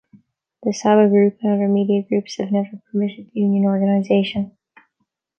[0.63, 4.57] The Sabah group and other media groups have never permitted union organisation.